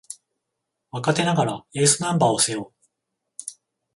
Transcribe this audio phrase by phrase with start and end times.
[0.91, 2.71] 若手ながらエースナンバーを背負う